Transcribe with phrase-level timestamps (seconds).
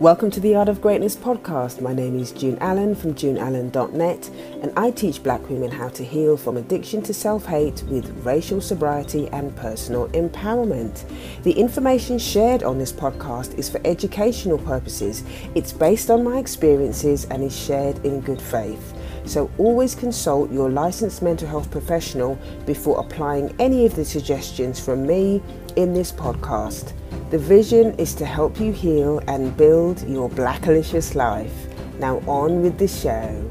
[0.00, 1.80] Welcome to the Yard of Greatness podcast.
[1.80, 4.30] My name is June Allen from juneallen.net,
[4.60, 8.60] and I teach black women how to heal from addiction to self hate with racial
[8.60, 11.10] sobriety and personal empowerment.
[11.44, 17.24] The information shared on this podcast is for educational purposes, it's based on my experiences
[17.30, 18.92] and is shared in good faith.
[19.24, 25.06] So always consult your licensed mental health professional before applying any of the suggestions from
[25.06, 25.42] me
[25.76, 26.92] in this podcast.
[27.28, 31.52] The vision is to help you heal and build your blackalicious life.
[31.98, 33.42] Now, on with the show.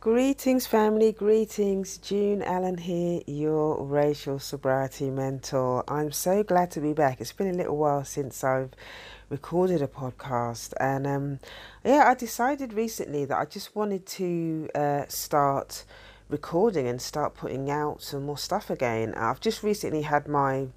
[0.00, 1.12] Greetings, family.
[1.12, 1.98] Greetings.
[1.98, 5.84] June Allen here, your racial sobriety mentor.
[5.86, 7.20] I'm so glad to be back.
[7.20, 8.70] It's been a little while since I've
[9.28, 11.40] recorded a podcast, and um,
[11.84, 15.84] yeah, I decided recently that I just wanted to uh, start
[16.28, 19.14] recording and start putting out some more stuff again.
[19.14, 20.68] I've just recently had my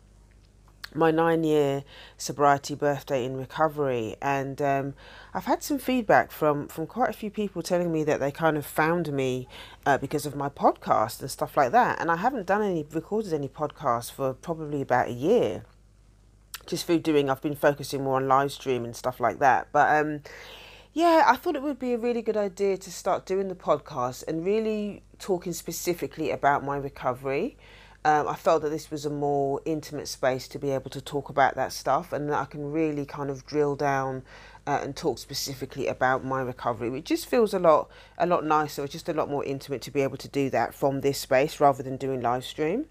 [0.95, 1.83] my nine year
[2.17, 4.15] sobriety birthday in recovery.
[4.21, 4.93] And um,
[5.33, 8.57] I've had some feedback from from quite a few people telling me that they kind
[8.57, 9.47] of found me
[9.85, 11.99] uh, because of my podcast and stuff like that.
[12.01, 15.63] And I haven't done any recorded any podcasts for probably about a year
[16.69, 19.67] just through doing I've been focusing more on live stream and stuff like that.
[19.73, 20.21] But um
[20.93, 24.23] yeah I thought it would be a really good idea to start doing the podcast
[24.27, 27.57] and really talking specifically about my recovery.
[28.05, 31.27] Um, I felt that this was a more intimate space to be able to talk
[31.27, 34.23] about that stuff and that I can really kind of drill down
[34.65, 38.87] uh, and talk specifically about my recovery which just feels a lot a lot nicer
[38.87, 41.83] just a lot more intimate to be able to do that from this space rather
[41.83, 42.85] than doing live stream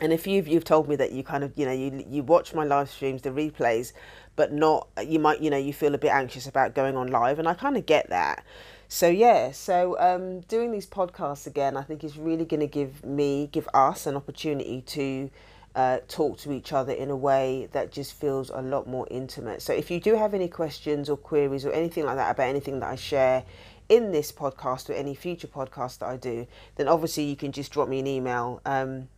[0.00, 2.54] and if you've you've told me that you kind of you know you you watch
[2.54, 3.92] my live streams the replays
[4.36, 7.38] but not you might you know you feel a bit anxious about going on live
[7.38, 8.44] and i kind of get that.
[8.88, 13.04] So yeah so um, doing these podcasts again i think is really going to give
[13.04, 15.30] me give us an opportunity to
[15.76, 19.62] uh, talk to each other in a way that just feels a lot more intimate.
[19.62, 22.80] So if you do have any questions or queries or anything like that about anything
[22.80, 23.44] that i share
[23.88, 26.46] in this podcast or any future podcast that i do
[26.76, 29.08] then obviously you can just drop me an email um,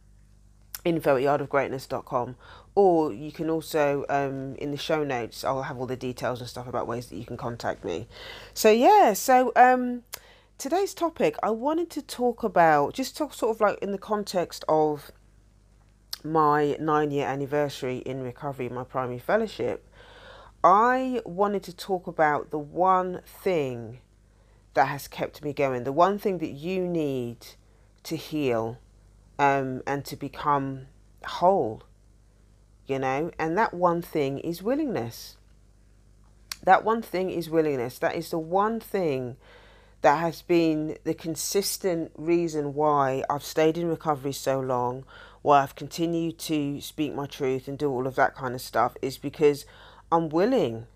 [0.85, 2.37] info at yardofgreatness.com
[2.75, 6.49] or you can also um, in the show notes i'll have all the details and
[6.49, 8.09] stuff about ways that you can contact me.
[8.55, 10.03] So yeah so um,
[10.59, 14.65] today's topic i wanted to talk about just talk sort of like in the context
[14.69, 15.11] of
[16.25, 19.89] my nine year anniversary in recovery my primary fellowship
[20.63, 23.99] i wanted to talk about the one thing
[24.75, 27.39] that has kept me going the one thing that you need
[28.05, 28.79] to heal
[29.43, 30.87] um, and to become
[31.27, 31.83] whole,
[32.87, 35.37] you know, and that one thing is willingness.
[36.63, 37.99] That one thing is willingness.
[37.99, 39.37] That is the one thing
[40.03, 45.05] that has been the consistent reason why I've stayed in recovery so long,
[45.43, 48.97] why I've continued to speak my truth and do all of that kind of stuff,
[49.03, 49.67] is because
[50.13, 50.87] I'm willing.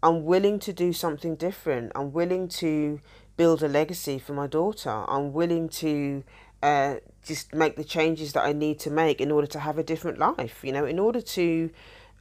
[0.00, 1.90] I'm willing to do something different.
[1.96, 3.00] I'm willing to
[3.36, 5.04] build a legacy for my daughter.
[5.08, 6.22] I'm willing to
[6.62, 9.82] uh, just make the changes that I need to make in order to have a
[9.82, 10.60] different life.
[10.62, 11.70] You know, in order to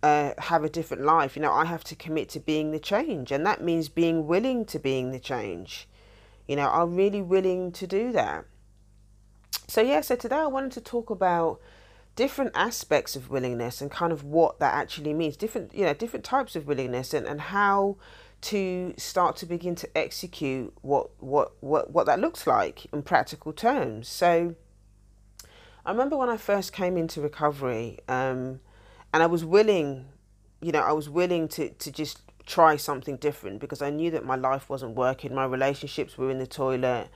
[0.03, 3.31] uh, have a different life, you know, I have to commit to being the change,
[3.31, 5.87] and that means being willing to being the change.
[6.47, 8.45] You know, I'm really willing to do that.
[9.67, 11.59] So yeah, so today I wanted to talk about
[12.15, 16.23] different aspects of willingness and kind of what that actually means different you know different
[16.23, 17.97] types of willingness and, and how
[18.39, 23.51] to start to begin to execute what what what what that looks like in practical
[23.51, 24.07] terms.
[24.07, 24.55] So
[25.85, 28.59] I remember when I first came into recovery, um,
[29.13, 30.05] and I was willing,
[30.61, 34.25] you know, I was willing to to just try something different because I knew that
[34.25, 35.33] my life wasn't working.
[35.33, 37.09] My relationships were in the toilet.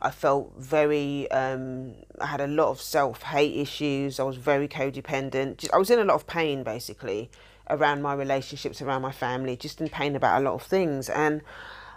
[0.00, 4.20] I felt very, um, I had a lot of self hate issues.
[4.20, 5.58] I was very codependent.
[5.58, 7.30] Just, I was in a lot of pain basically
[7.70, 11.08] around my relationships, around my family, just in pain about a lot of things.
[11.08, 11.40] And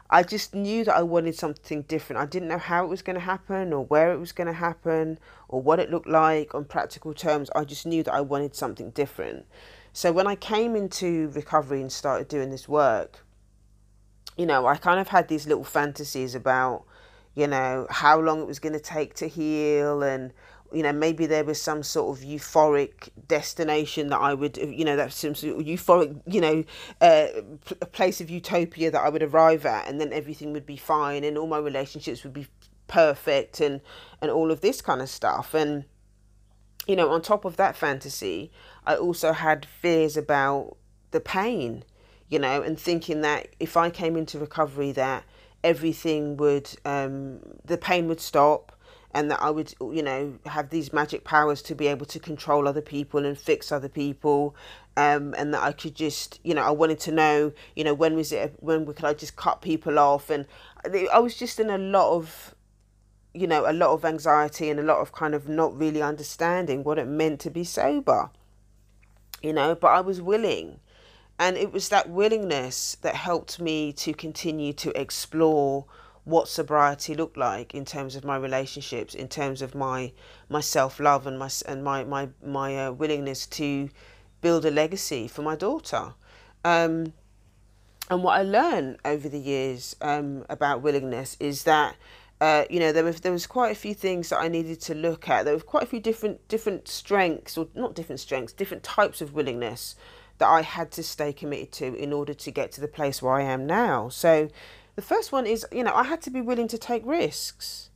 [0.09, 2.21] I just knew that I wanted something different.
[2.21, 4.53] I didn't know how it was going to happen or where it was going to
[4.53, 5.19] happen
[5.49, 7.49] or what it looked like on practical terms.
[7.55, 9.45] I just knew that I wanted something different.
[9.91, 13.25] So when I came into recovery and started doing this work,
[14.37, 16.85] you know, I kind of had these little fantasies about,
[17.35, 20.31] you know, how long it was going to take to heal and
[20.73, 24.95] you know maybe there was some sort of euphoric destination that I would you know
[24.95, 26.63] that some sort of euphoric you know
[27.01, 27.27] uh,
[27.81, 31.23] a place of utopia that I would arrive at and then everything would be fine
[31.23, 32.47] and all my relationships would be
[32.87, 33.81] perfect and
[34.21, 35.53] and all of this kind of stuff.
[35.53, 35.85] And
[36.87, 38.51] you know on top of that fantasy
[38.85, 40.77] I also had fears about
[41.11, 41.83] the pain
[42.29, 45.23] you know and thinking that if I came into recovery that
[45.63, 48.76] everything would um, the pain would stop
[49.17, 52.67] and that I would, you know, have these magic powers to be able to control
[52.67, 54.55] other people and fix other people,
[54.95, 58.15] um, and that I could just, you know, I wanted to know, you know, when
[58.15, 60.45] was it, when could I just cut people off, and
[61.11, 62.53] I was just in a lot of,
[63.33, 66.83] you know, a lot of anxiety and a lot of kind of not really understanding
[66.83, 68.29] what it meant to be sober,
[69.41, 70.79] you know, but I was willing.
[71.39, 75.85] And it was that willingness that helped me to continue to explore
[76.27, 80.11] what sobriety looked like in terms of my relationships, in terms of my
[80.49, 83.89] my self love and my and my my my uh, willingness to
[84.41, 86.13] build a legacy for my daughter.
[86.65, 87.13] Um,
[88.09, 91.95] and what I learned over the years um, about willingness is that
[92.41, 94.95] uh, you know there was there was quite a few things that I needed to
[94.95, 95.45] look at.
[95.45, 99.33] There were quite a few different different strengths, or not different strengths, different types of
[99.33, 99.95] willingness
[100.39, 103.33] that I had to stay committed to in order to get to the place where
[103.33, 104.09] I am now.
[104.09, 104.49] So
[104.97, 107.91] the first one is, you know, I had to be willing to take risks.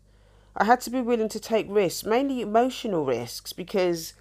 [0.55, 4.13] I had to be willing to take risks, mainly emotional risks, because,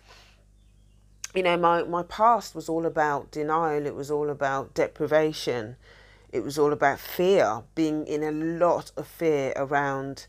[1.34, 5.76] you know, my, my past was all about denial, it was all about deprivation,
[6.32, 10.26] it was all about fear, being in a lot of fear around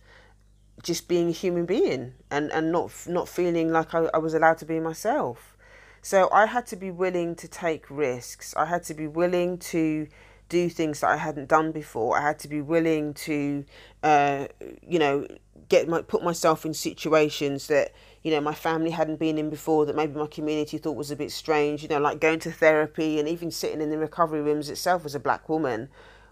[0.84, 4.58] just being a human being and, and not not feeling like I, I was allowed
[4.58, 5.56] to be myself.
[6.02, 8.54] So I had to be willing to take risks.
[8.58, 10.08] I had to be willing to
[10.52, 12.18] do things that I hadn't done before.
[12.18, 13.66] I had to be willing to,
[14.04, 14.48] uh,
[14.86, 15.26] you know,
[15.70, 17.94] get my put myself in situations that
[18.24, 21.16] you know my family hadn't been in before that maybe my community thought was a
[21.16, 21.82] bit strange.
[21.82, 25.16] You know like going to therapy and even sitting in the recovery rooms itself as
[25.16, 25.88] a black woman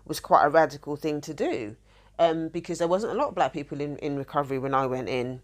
[0.06, 1.78] was quite a radical thing to do
[2.20, 5.08] um, because there wasn't a lot of black people in, in recovery when I went
[5.08, 5.42] in.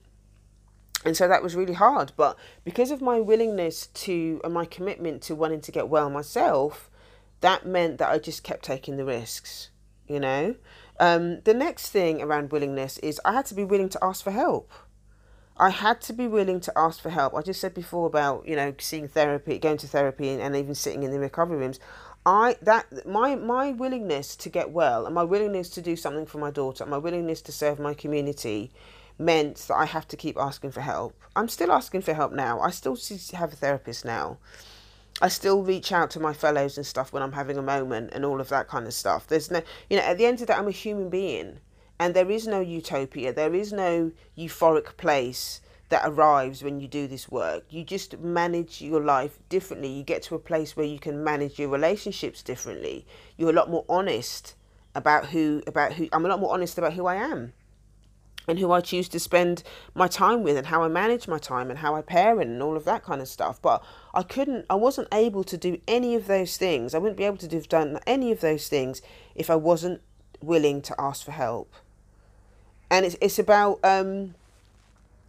[1.05, 2.11] And so that was really hard.
[2.17, 6.89] But because of my willingness to and my commitment to wanting to get well myself
[7.41, 9.69] that meant that I just kept taking the risks,
[10.07, 10.55] you know.
[10.99, 14.31] Um, the next thing around willingness is I had to be willing to ask for
[14.31, 14.71] help.
[15.57, 17.33] I had to be willing to ask for help.
[17.33, 20.75] I just said before about you know seeing therapy, going to therapy, and, and even
[20.75, 21.79] sitting in the recovery rooms.
[22.25, 26.39] I that my my willingness to get well and my willingness to do something for
[26.39, 28.71] my daughter, my willingness to serve my community,
[29.17, 31.15] meant that I have to keep asking for help.
[31.35, 32.59] I'm still asking for help now.
[32.59, 32.97] I still
[33.33, 34.39] have a therapist now.
[35.21, 38.25] I still reach out to my fellows and stuff when I'm having a moment and
[38.25, 39.27] all of that kind of stuff.
[39.27, 41.59] There's no, you know, at the end of that, I'm a human being
[41.99, 43.31] and there is no utopia.
[43.31, 47.63] There is no euphoric place that arrives when you do this work.
[47.69, 49.87] You just manage your life differently.
[49.87, 53.05] You get to a place where you can manage your relationships differently.
[53.37, 54.55] You're a lot more honest
[54.95, 57.53] about who, about who, I'm a lot more honest about who I am
[58.47, 59.63] and who I choose to spend
[59.93, 62.77] my time with and how I manage my time and how I parent and all
[62.77, 63.61] of that kind of stuff.
[63.61, 63.83] But
[64.13, 66.93] I couldn't, I wasn't able to do any of those things.
[66.93, 69.01] I wouldn't be able to have done any of those things
[69.35, 70.01] if I wasn't
[70.41, 71.73] willing to ask for help.
[72.89, 74.35] And it's, it's about, um,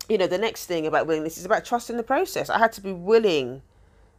[0.08, 2.50] you know, the next thing about willingness is about trusting the process.
[2.50, 3.62] I had to be willing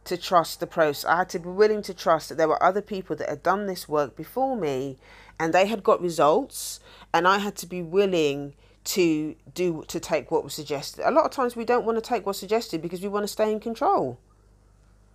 [0.04, 1.04] to trust the process.
[1.04, 3.66] I had to be willing to trust that there were other people that had done
[3.66, 4.96] this work before me
[5.38, 6.80] and they had got results.
[7.14, 8.54] And I had to be willing
[8.88, 11.06] to do to take what was suggested.
[11.06, 13.28] A lot of times we don't want to take what's suggested because we want to
[13.28, 14.18] stay in control.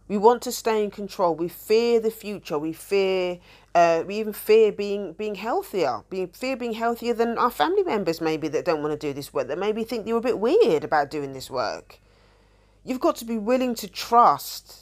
[0.07, 1.33] We want to stay in control.
[1.33, 2.59] We fear the future.
[2.59, 3.39] We fear.
[3.73, 6.03] Uh, we even fear being being healthier.
[6.11, 9.33] Being fear being healthier than our family members maybe that don't want to do this
[9.33, 9.47] work.
[9.47, 11.99] That maybe think you're a bit weird about doing this work.
[12.83, 14.81] You've got to be willing to trust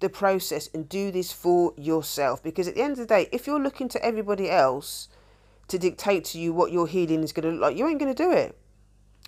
[0.00, 2.42] the process and do this for yourself.
[2.42, 5.08] Because at the end of the day, if you're looking to everybody else
[5.68, 8.14] to dictate to you what your healing is going to look like, you ain't going
[8.14, 8.58] to do it.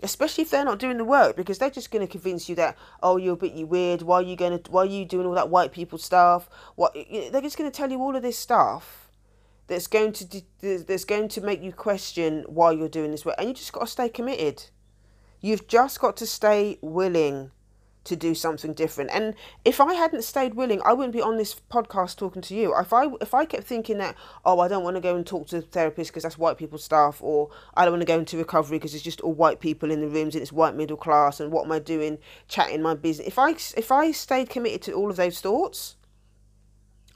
[0.02, 2.76] Especially if they're not doing the work, because they're just going to convince you that
[3.02, 4.02] oh you're a bit weird.
[4.02, 4.70] Why are you going to?
[4.70, 6.50] Why are you doing all that white people stuff?
[6.74, 9.10] What they're just going to tell you all of this stuff
[9.68, 13.48] that's going to that's going to make you question why you're doing this work, and
[13.48, 14.66] you just got to stay committed.
[15.40, 17.50] You've just got to stay willing
[18.06, 19.10] to do something different.
[19.12, 19.34] And
[19.64, 22.74] if I hadn't stayed willing, I wouldn't be on this podcast talking to you.
[22.78, 25.48] If I if I kept thinking that oh I don't want to go and talk
[25.48, 28.78] to therapists because that's white people stuff, or I don't want to go into recovery
[28.78, 31.52] because it's just all white people in the rooms and it's white middle class, and
[31.52, 33.28] what am I doing chatting my business?
[33.28, 35.96] If I if I stayed committed to all of those thoughts,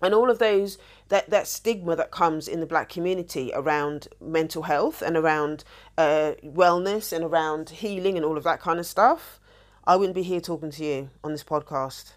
[0.02, 0.78] and all of those
[1.08, 5.64] that that stigma that comes in the black community around mental health and around
[5.98, 9.40] uh, wellness and around healing and all of that kind of stuff
[9.84, 12.12] I wouldn't be here talking to you on this podcast.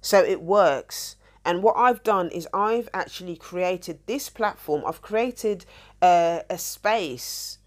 [0.00, 1.16] So it works.
[1.44, 4.82] And what I've done is I've actually created this platform.
[4.86, 5.64] I've created
[6.02, 7.58] a, a space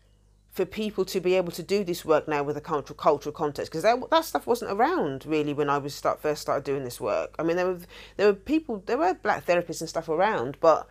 [0.51, 3.71] for people to be able to do this work now with a cultural cultural context
[3.71, 7.01] because that, that stuff wasn't around really when I was start first started doing this
[7.01, 7.33] work.
[7.39, 7.79] I mean, there were
[8.17, 10.87] there were people, there were black therapists and stuff around, but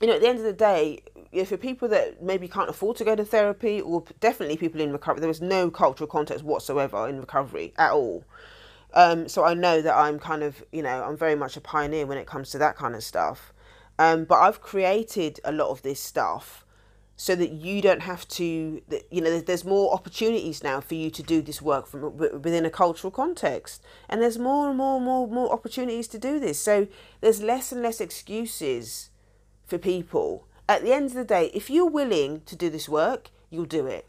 [0.00, 1.02] you know, at the end of the day,
[1.44, 5.20] for people that maybe can't afford to go to therapy, or definitely people in recovery,
[5.20, 8.24] there was no cultural context whatsoever in recovery at all.
[8.94, 12.06] Um, so I know that I'm kind of, you know, I'm very much a pioneer
[12.06, 13.52] when it comes to that kind of stuff.
[13.98, 16.64] Um, but I've created a lot of this stuff
[17.16, 18.80] so that you don't have to,
[19.10, 22.70] you know, there's more opportunities now for you to do this work from within a
[22.70, 26.60] cultural context, and there's more and more and more and more opportunities to do this.
[26.60, 26.86] So
[27.20, 29.10] there's less and less excuses
[29.66, 30.46] for people.
[30.68, 33.86] At the end of the day, if you're willing to do this work, you'll do
[33.86, 34.06] it.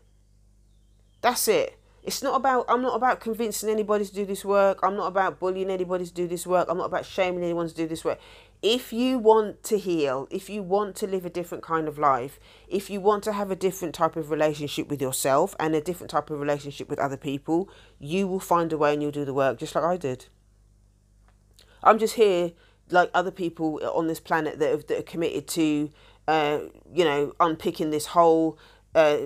[1.21, 1.77] That's it.
[2.03, 4.79] It's not about, I'm not about convincing anybody to do this work.
[4.81, 6.67] I'm not about bullying anybody to do this work.
[6.69, 8.19] I'm not about shaming anyone to do this work.
[8.61, 12.39] If you want to heal, if you want to live a different kind of life,
[12.67, 16.11] if you want to have a different type of relationship with yourself and a different
[16.11, 19.33] type of relationship with other people, you will find a way and you'll do the
[19.33, 20.25] work just like I did.
[21.83, 22.51] I'm just here
[22.91, 25.89] like other people on this planet that, have, that are committed to,
[26.29, 26.59] uh,
[26.93, 28.55] you know, unpicking this whole
[28.93, 29.17] uh,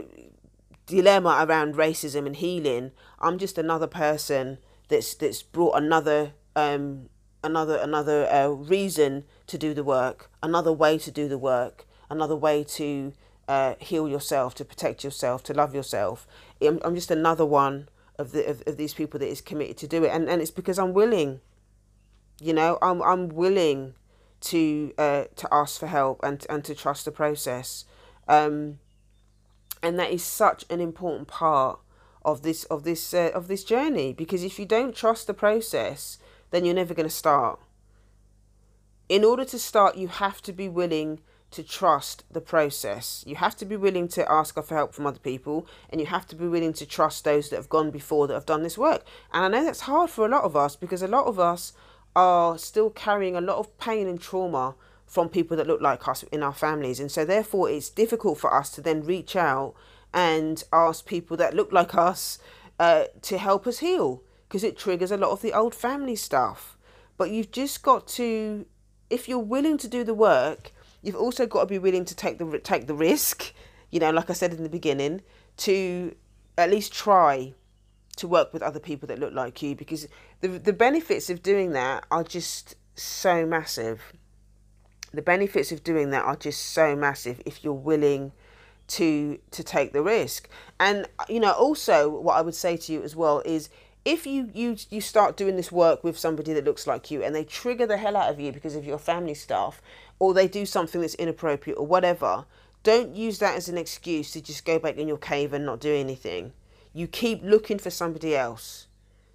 [0.86, 2.92] dilemma around racism and healing.
[3.20, 4.58] I'm just another person
[4.88, 7.10] that's that's brought another um,
[7.44, 12.38] another another uh, reason to do the work, another way to do the work, another
[12.38, 13.12] way to
[13.50, 16.26] uh, heal yourself, to protect yourself, to love yourself.
[16.62, 19.88] I'm, I'm just another one of the of, of these people that is committed to
[19.90, 21.42] do it, and and it's because I'm willing.
[22.40, 23.96] You know, I'm I'm willing
[24.44, 27.86] to uh, to ask for help and and to trust the process,
[28.28, 28.80] um,
[29.82, 31.80] and that is such an important part
[32.24, 34.14] of this of this uh, of this journey.
[34.14, 36.18] Because if you don't trust the process,
[36.52, 37.60] then you're never going to start.
[39.10, 41.20] In order to start, you have to be willing
[41.52, 43.24] to trust the process.
[43.28, 46.26] You have to be willing to ask for help from other people, and you have
[46.28, 49.06] to be willing to trust those that have gone before that have done this work.
[49.32, 51.74] And I know that's hard for a lot of us because a lot of us
[52.16, 56.24] are still carrying a lot of pain and trauma from people that look like us
[56.24, 57.00] in our families.
[57.00, 59.76] And so, therefore, it's difficult for us to then reach out
[60.14, 62.38] and ask people that look like us
[62.80, 66.78] uh, to help us heal because it triggers a lot of the old family stuff.
[67.18, 68.66] But you've just got to,
[69.10, 72.38] if you're willing to do the work, you've also got to be willing to take
[72.38, 73.54] the take the risk.
[73.92, 75.22] You know, like I said in the beginning,
[75.58, 76.16] to
[76.58, 77.54] at least try
[78.16, 80.08] to work with other people that look like you because
[80.44, 84.14] the the benefits of doing that are just so massive.
[85.14, 88.34] The benefits of doing that are just so massive if you're willing
[88.90, 90.50] to to take the risk.
[90.82, 93.70] And you know, also what I would say to you as well is
[94.04, 97.34] if you you you start doing this work with somebody that looks like you and
[97.34, 99.82] they trigger the hell out of you because of your family stuff
[100.20, 102.46] or they do something that's inappropriate or whatever,
[102.84, 105.80] don't use that as an excuse to just go back in your cave and not
[105.80, 106.52] do anything
[106.94, 108.88] you keep looking for somebody else.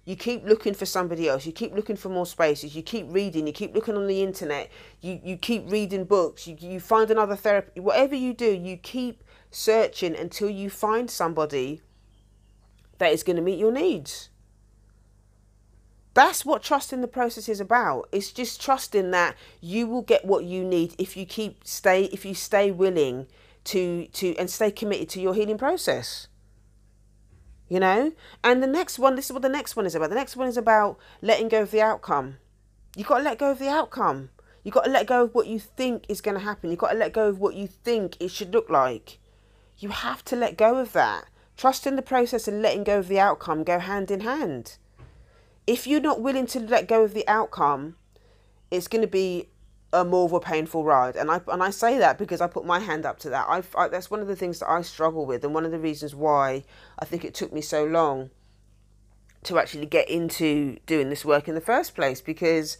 [0.09, 1.45] You keep looking for somebody else.
[1.45, 2.75] You keep looking for more spaces.
[2.75, 3.45] You keep reading.
[3.45, 4.71] You keep looking on the internet.
[5.01, 6.47] You, you keep reading books.
[6.47, 7.79] You, you find another therapy.
[7.79, 11.83] Whatever you do, you keep searching until you find somebody
[12.97, 14.29] that is going to meet your needs.
[16.15, 18.09] That's what trusting the process is about.
[18.11, 22.25] It's just trusting that you will get what you need if you keep stay if
[22.25, 23.27] you stay willing
[23.65, 26.29] to to and stay committed to your healing process
[27.69, 28.11] you know?
[28.43, 30.09] And the next one this is what the next one is about.
[30.09, 32.37] The next one is about letting go of the outcome.
[32.95, 34.29] You got to let go of the outcome.
[34.63, 36.69] You got to let go of what you think is going to happen.
[36.69, 39.19] You got to let go of what you think it should look like.
[39.77, 41.25] You have to let go of that.
[41.55, 44.77] Trusting the process and letting go of the outcome go hand in hand.
[45.65, 47.95] If you're not willing to let go of the outcome
[48.71, 49.49] it's going to be
[49.91, 51.15] a more of a painful ride.
[51.15, 53.45] And I and I say that because I put my hand up to that.
[53.49, 55.79] I, I that's one of the things that I struggle with and one of the
[55.79, 56.63] reasons why
[56.99, 58.29] I think it took me so long
[59.43, 62.77] to actually get into doing this work in the first place because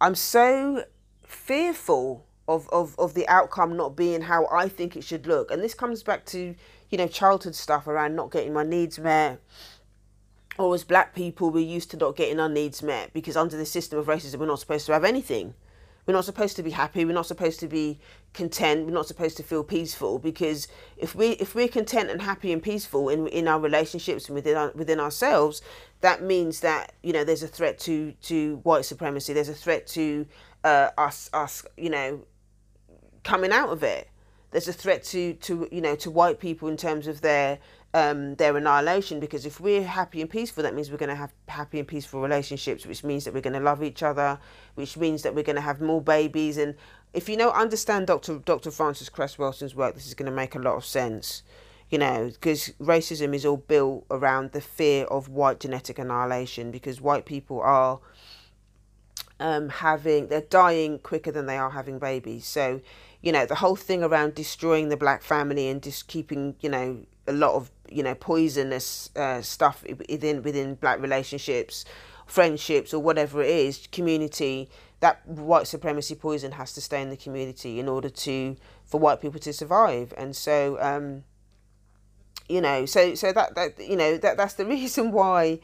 [0.00, 0.84] I'm so
[1.24, 5.50] fearful of, of, of the outcome not being how I think it should look.
[5.50, 6.54] And this comes back to
[6.90, 9.40] you know childhood stuff around not getting my needs met
[10.58, 13.64] or as black people we're used to not getting our needs met because under the
[13.64, 15.54] system of racism we're not supposed to have anything
[16.06, 17.04] we're not supposed to be happy.
[17.04, 18.00] We're not supposed to be
[18.32, 18.86] content.
[18.86, 22.62] We're not supposed to feel peaceful because if we if we're content and happy and
[22.62, 25.62] peaceful in in our relationships and within our, within ourselves,
[26.00, 29.32] that means that you know there's a threat to to white supremacy.
[29.32, 30.26] There's a threat to
[30.64, 32.24] uh, us us you know
[33.22, 34.08] coming out of it.
[34.50, 37.58] There's a threat to to you know to white people in terms of their
[37.92, 41.32] um, their annihilation because if we're happy and peaceful, that means we're going to have
[41.48, 44.38] happy and peaceful relationships, which means that we're going to love each other,
[44.74, 46.56] which means that we're going to have more babies.
[46.56, 46.74] And
[47.12, 48.38] if you know, understand Dr.
[48.38, 48.70] Dr.
[48.70, 51.42] Frances Cress Welsing's work, this is going to make a lot of sense.
[51.90, 57.00] You know, because racism is all built around the fear of white genetic annihilation because
[57.00, 57.98] white people are
[59.40, 62.46] um, having, they're dying quicker than they are having babies.
[62.46, 62.80] So
[63.22, 67.04] you know, the whole thing around destroying the black family and just keeping, you know,
[67.26, 71.84] a lot of, you know, poisonous uh, stuff within within black relationships,
[72.26, 74.68] friendships, or whatever it is, community.
[75.00, 79.20] That white supremacy poison has to stay in the community in order to for white
[79.20, 80.12] people to survive.
[80.16, 81.24] And so, um,
[82.48, 85.60] you know, so so that that you know that that's the reason why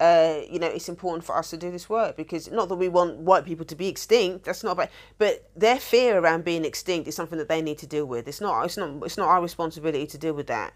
[0.00, 2.88] uh, you know, it's important for us to do this work because not that we
[2.88, 4.46] want white people to be extinct.
[4.46, 7.86] That's not about, but their fear around being extinct is something that they need to
[7.86, 8.26] deal with.
[8.26, 8.64] It's not.
[8.64, 9.04] It's not.
[9.04, 10.72] It's not our responsibility to deal with that.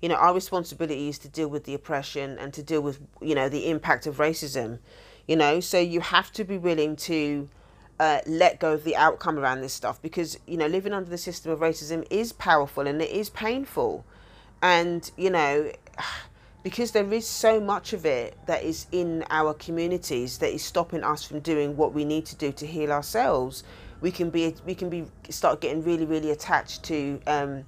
[0.00, 3.34] You know, our responsibility is to deal with the oppression and to deal with you
[3.34, 4.78] know the impact of racism.
[5.26, 7.48] You know, so you have to be willing to
[8.00, 11.18] uh, let go of the outcome around this stuff because you know living under the
[11.18, 14.04] system of racism is powerful and it is painful,
[14.62, 15.70] and you know
[16.62, 21.02] because there is so much of it that is in our communities that is stopping
[21.04, 23.62] us from doing what we need to do to heal ourselves
[24.00, 27.64] we can be we can be start getting really really attached to um,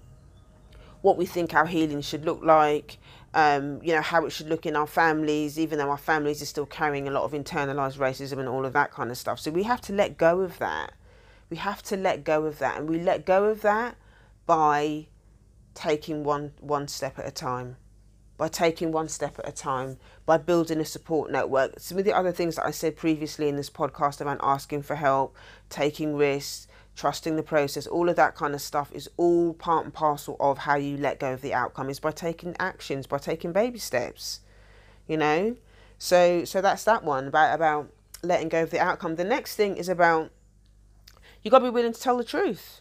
[1.03, 2.99] what we think our healing should look like
[3.33, 6.47] um, you know how it should look in our families even though our families are
[6.47, 9.39] still carrying a lot of internalized racism and all of that kind of stuff.
[9.39, 10.95] So we have to let go of that.
[11.49, 12.79] We have to let go of that.
[12.79, 13.97] And we let go of that
[14.47, 15.07] by
[15.75, 17.77] taking one one step at a time.
[18.37, 21.79] By taking one step at a time, by building a support network.
[21.79, 24.97] Some of the other things that I said previously in this podcast about asking for
[24.97, 25.37] help,
[25.69, 26.67] taking risks,
[26.97, 30.59] trusting the process, all of that kind of stuff is all part and parcel of
[30.59, 34.41] how you let go of the outcome is by taking actions, by taking baby steps.
[35.07, 35.57] You know?
[35.99, 37.93] So so that's that one about about
[38.23, 39.17] letting go of the outcome.
[39.17, 40.31] The next thing is about
[41.43, 42.81] you gotta be willing to tell the truth.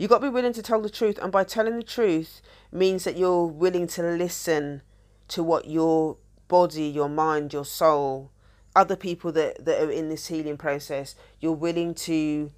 [0.00, 2.40] You got to be willing to tell the truth, and by telling the truth
[2.72, 4.80] means that you're willing to listen
[5.28, 6.16] to what your
[6.48, 8.30] body, your mind, your soul,
[8.74, 12.50] other people that, that are in this healing process, you're willing to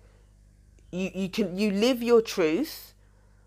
[0.92, 2.94] you, you can you live your truth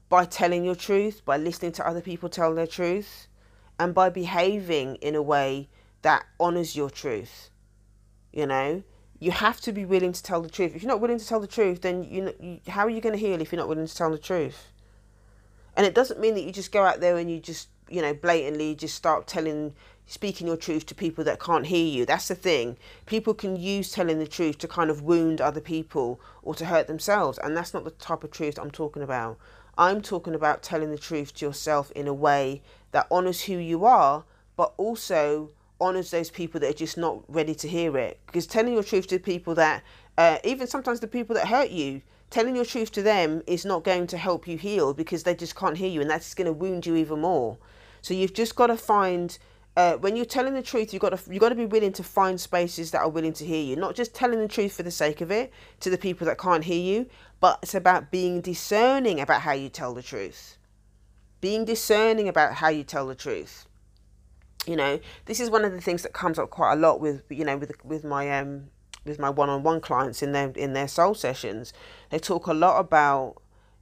[0.09, 3.27] by telling your truth, by listening to other people tell their truth,
[3.79, 5.69] and by behaving in a way
[6.01, 7.49] that honors your truth.
[8.33, 8.83] You know,
[9.19, 10.75] you have to be willing to tell the truth.
[10.75, 13.13] If you're not willing to tell the truth, then you, you how are you going
[13.13, 14.71] to heal if you're not willing to tell the truth?
[15.77, 18.13] And it doesn't mean that you just go out there and you just you know
[18.13, 19.73] blatantly just start telling
[20.07, 22.05] speaking your truth to people that can't hear you.
[22.05, 22.77] That's the thing.
[23.05, 26.87] People can use telling the truth to kind of wound other people or to hurt
[26.87, 29.37] themselves, and that's not the type of truth I'm talking about.
[29.77, 33.83] I'm talking about telling the truth to yourself in a way that honors who you
[33.85, 34.23] are,
[34.55, 35.49] but also
[35.81, 38.19] honors those people that are just not ready to hear it.
[38.25, 39.83] Because telling your truth to people that,
[40.17, 43.83] uh, even sometimes the people that hurt you, telling your truth to them is not
[43.83, 46.53] going to help you heal because they just can't hear you and that's going to
[46.53, 47.57] wound you even more.
[48.05, 49.35] So you've just got to find.
[49.75, 52.03] Uh, when you're telling the truth, you've got to you got to be willing to
[52.03, 53.75] find spaces that are willing to hear you.
[53.75, 56.63] Not just telling the truth for the sake of it to the people that can't
[56.63, 57.07] hear you,
[57.39, 60.59] but it's about being discerning about how you tell the truth.
[61.41, 63.65] Being discerning about how you tell the truth
[64.67, 67.21] you know this is one of the things that comes up quite a lot with
[67.29, 68.63] you know with with my um
[69.05, 71.71] with my one-on-one clients in their in their soul sessions
[72.09, 73.35] they talk a lot about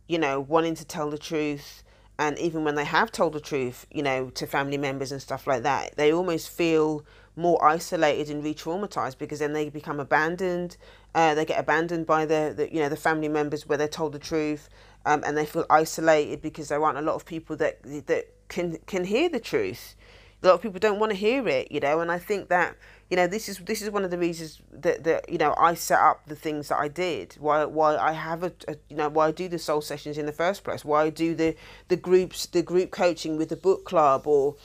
[0.09, 1.82] you know wanting to tell the truth
[2.19, 5.47] and even when they have told the truth you know to family members and stuff
[5.47, 7.03] like that they almost feel
[7.35, 10.77] more isolated and re-traumatized because then they become abandoned
[11.15, 14.13] uh, they get abandoned by the, the you know the family members where they're told
[14.13, 14.69] the truth
[15.05, 18.77] um, and they feel isolated because there aren't a lot of people that that can
[18.85, 19.95] can hear the truth.
[20.41, 22.75] A lot of people don't want to hear it, you know, and I think that
[23.13, 25.75] you know this is this is one of the reasons that that you know I
[25.75, 27.35] set up the things that I did.
[27.39, 30.25] Why why I have a, a, you know why I do the soul sessions in
[30.25, 30.83] the first place.
[30.83, 31.55] Why I do the
[31.89, 34.55] the groups the group coaching with the book club or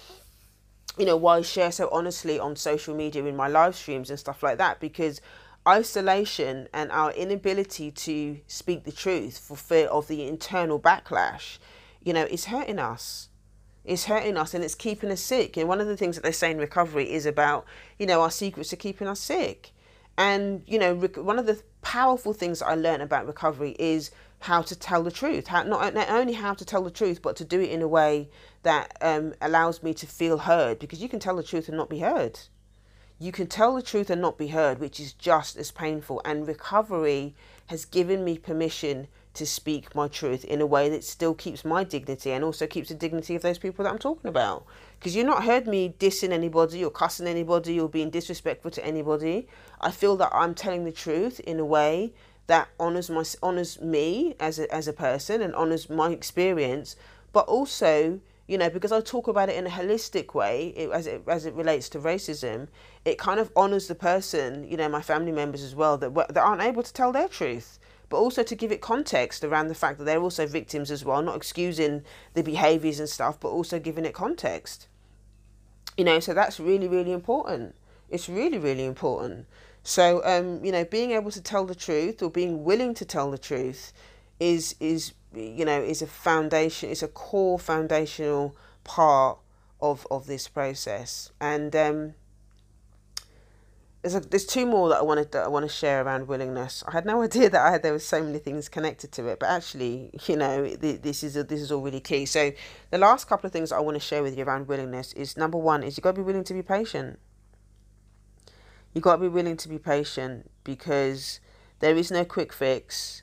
[0.96, 4.18] you know why I share so honestly on social media in my live streams and
[4.18, 5.20] stuff like that because
[5.68, 11.58] isolation and our inability to speak the truth for fear of the internal backlash
[12.02, 13.28] you know is hurting us
[13.88, 15.57] it's hurting us and it's keeping us sick.
[15.57, 17.64] And one of the things that they say in recovery is about,
[17.98, 19.72] you know, our secrets are keeping us sick.
[20.18, 24.77] And, you know, one of the powerful things I learned about recovery is how to
[24.77, 25.46] tell the truth.
[25.46, 27.88] How, not, not only how to tell the truth, but to do it in a
[27.88, 28.29] way
[28.62, 30.79] that um, allows me to feel heard.
[30.79, 32.40] Because you can tell the truth and not be heard.
[33.18, 36.20] You can tell the truth and not be heard, which is just as painful.
[36.24, 37.35] And recovery
[37.66, 41.85] has given me permission to speak my truth in a way that still keeps my
[41.85, 44.66] dignity and also keeps the dignity of those people that I'm talking about.
[44.98, 49.46] Because you've not heard me dissing anybody or cussing anybody or being disrespectful to anybody.
[49.81, 52.12] I feel that I'm telling the truth in a way
[52.48, 56.96] that honors my honors me as a, as a person and honors my experience,
[57.33, 61.07] but also you know because I talk about it in a holistic way it, as
[61.07, 62.68] it as it relates to racism,
[63.05, 66.38] it kind of honors the person you know my family members as well that that
[66.38, 67.78] aren't able to tell their truth
[68.09, 71.23] but also to give it context around the fact that they're also victims as well,
[71.23, 72.03] not excusing
[72.35, 74.88] the behaviors and stuff, but also giving it context.
[75.97, 77.75] You know, so that's really, really important.
[78.09, 79.47] It's really, really important.
[79.83, 83.31] So, um, you know, being able to tell the truth or being willing to tell
[83.31, 83.92] the truth
[84.40, 86.90] is is you know is a foundation.
[86.90, 89.38] It's a core foundational part
[89.81, 91.31] of of this process.
[91.40, 92.14] And um,
[94.09, 96.83] there's a, there's two more that I wanted that I want to share around willingness.
[96.87, 99.38] I had no idea that I had there was so many things connected to it,
[99.38, 102.25] but actually, you know, this is a, this is all really key.
[102.27, 102.53] So,
[102.90, 105.59] the last couple of things I want to share with you around willingness is number
[105.59, 107.18] one is you got to be willing to be patient.
[108.94, 111.40] You got to be willing to be patient because
[111.81, 113.23] there is no quick fix.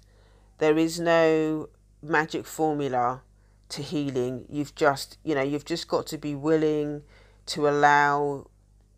[0.59, 1.69] There is no
[2.01, 3.23] magic formula
[3.69, 4.45] to healing.
[4.49, 7.01] You've just, you know, you've just got to be willing
[7.47, 8.47] to allow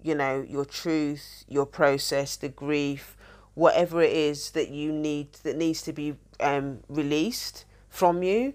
[0.02, 3.18] you know, your truth, your process, the grief,
[3.54, 8.54] whatever it is that you need that needs to be um, released from you.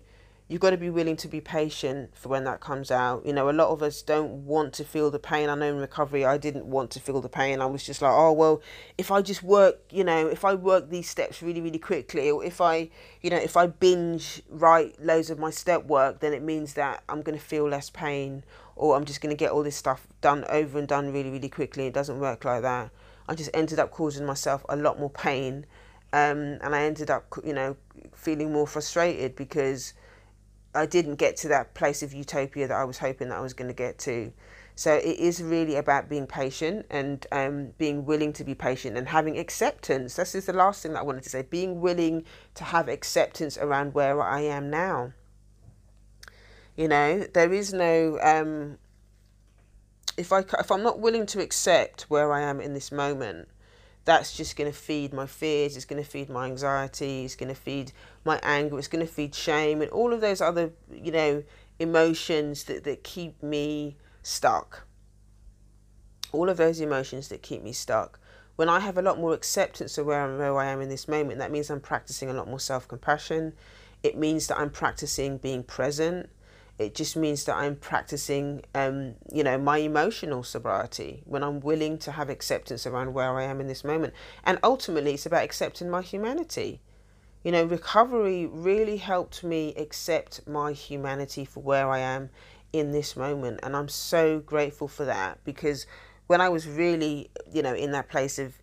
[0.48, 3.24] You've got to be willing to be patient for when that comes out.
[3.24, 5.48] You know, a lot of us don't want to feel the pain.
[5.48, 7.62] I know in recovery, I didn't want to feel the pain.
[7.62, 8.60] I was just like, oh, well,
[8.98, 12.44] if I just work, you know, if I work these steps really, really quickly, or
[12.44, 12.90] if I,
[13.22, 17.02] you know, if I binge write loads of my step work, then it means that
[17.08, 18.44] I'm going to feel less pain
[18.76, 21.48] or I'm just going to get all this stuff done over and done really, really
[21.48, 21.86] quickly.
[21.86, 22.90] It doesn't work like that.
[23.28, 25.66] I just ended up causing myself a lot more pain.
[26.12, 27.76] Um, and I ended up, you know,
[28.14, 29.94] feeling more frustrated because
[30.74, 33.54] I didn't get to that place of utopia that I was hoping that I was
[33.54, 34.32] going to get to.
[34.74, 39.08] So it is really about being patient and um, being willing to be patient and
[39.08, 40.16] having acceptance.
[40.16, 41.42] This is the last thing that I wanted to say.
[41.42, 45.12] Being willing to have acceptance around where I am now.
[46.76, 48.78] You know, there is no um,
[50.16, 53.48] if I if I'm not willing to accept where I am in this moment,
[54.04, 55.76] that's just going to feed my fears.
[55.76, 57.24] It's going to feed my anxiety.
[57.24, 57.92] It's going to feed
[58.24, 58.78] my anger.
[58.78, 61.44] It's going to feed shame and all of those other you know
[61.78, 64.86] emotions that that keep me stuck.
[66.32, 68.18] All of those emotions that keep me stuck.
[68.56, 71.38] When I have a lot more acceptance of where, where I am in this moment,
[71.38, 73.52] that means I'm practicing a lot more self compassion.
[74.02, 76.30] It means that I'm practicing being present
[76.86, 81.98] it just means that I'm practicing, um, you know, my emotional sobriety when I'm willing
[81.98, 84.14] to have acceptance around where I am in this moment.
[84.44, 86.80] And ultimately, it's about accepting my humanity.
[87.44, 92.30] You know, recovery really helped me accept my humanity for where I am
[92.72, 93.60] in this moment.
[93.62, 95.86] And I'm so grateful for that because
[96.26, 98.58] when I was really, you know, in that place of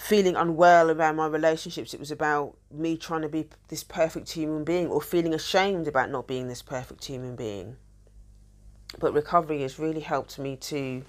[0.00, 1.92] feeling unwell about my relationships.
[1.92, 6.10] It was about me trying to be this perfect human being or feeling ashamed about
[6.10, 7.76] not being this perfect human being.
[8.98, 11.04] But recovery has really helped me to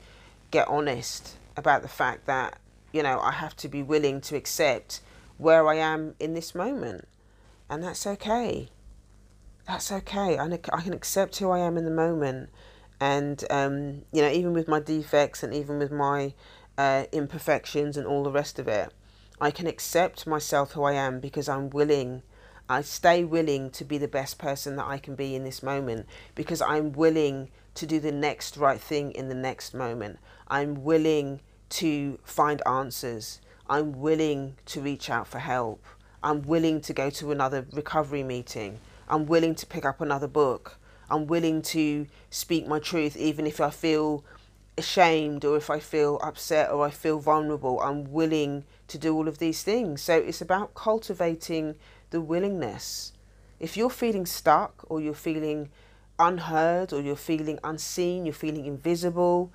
[0.52, 2.60] get honest about the fact that,
[2.92, 5.00] you know, I have to be willing to accept
[5.38, 7.08] where I am in this moment.
[7.70, 8.68] And that's okay.
[9.68, 10.38] That's okay.
[10.38, 12.50] I, I can accept who I am in the moment.
[13.00, 16.34] And, um, you know, even with my defects and even with my
[16.82, 18.92] uh, imperfections and all the rest of it.
[19.40, 22.24] I can accept myself who I am because I'm willing.
[22.68, 26.08] I stay willing to be the best person that I can be in this moment
[26.34, 30.18] because I'm willing to do the next right thing in the next moment.
[30.48, 31.42] I'm willing
[31.82, 33.42] to find answers.
[33.70, 35.86] I'm willing to reach out for help.
[36.24, 38.80] I'm willing to go to another recovery meeting.
[39.08, 40.80] I'm willing to pick up another book.
[41.12, 44.24] I'm willing to speak my truth even if I feel
[44.84, 48.54] ashamed or if I feel upset or I feel vulnerable, I'm willing
[48.88, 50.02] to do all of these things.
[50.02, 51.76] So it's about cultivating
[52.10, 53.14] the willingness.
[53.60, 55.70] If you're feeling stuck or you're feeling
[56.18, 59.52] unheard or you're feeling unseen, you're feeling invisible,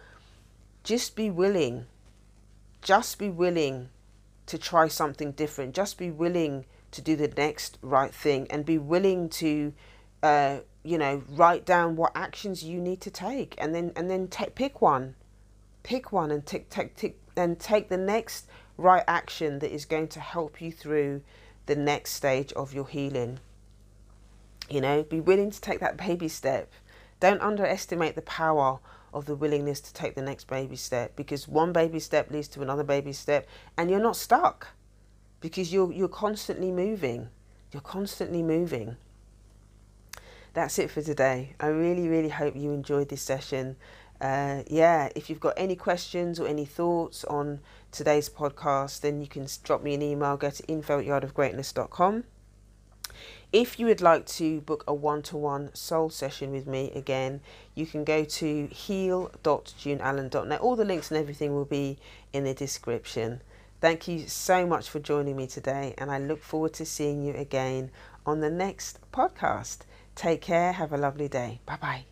[0.84, 1.86] just be willing.
[2.80, 3.88] Just be willing
[4.46, 5.74] to try something different.
[5.74, 9.72] Just be willing to do the next right thing and be willing to
[10.22, 14.28] uh, you know write down what actions you need to take and then and then
[14.28, 15.16] take pick one.
[15.82, 18.46] Pick one and take take take and take the next
[18.76, 21.22] right action that is going to help you through
[21.66, 23.40] the next stage of your healing.
[24.70, 26.72] You know be willing to take that baby step.
[27.18, 28.78] Don't underestimate the power
[29.12, 32.62] of the willingness to take the next baby step because one baby step leads to
[32.62, 34.68] another baby step and you're not stuck
[35.40, 37.28] because you're you're constantly moving.
[37.72, 38.96] You're constantly moving
[40.56, 41.54] that's it for today.
[41.60, 43.76] I really, really hope you enjoyed this session.
[44.22, 47.60] Uh, yeah, if you've got any questions or any thoughts on
[47.92, 50.38] today's podcast, then you can drop me an email.
[50.38, 52.24] Go to info at yardofgreatness.com.
[53.52, 57.42] If you would like to book a one to one soul session with me again,
[57.74, 60.60] you can go to heal.juneallen.net.
[60.60, 61.98] All the links and everything will be
[62.32, 63.42] in the description.
[63.82, 67.34] Thank you so much for joining me today, and I look forward to seeing you
[67.34, 67.90] again
[68.24, 69.80] on the next podcast.
[70.16, 70.72] Take care.
[70.72, 71.60] Have a lovely day.
[71.66, 72.06] Bye bye.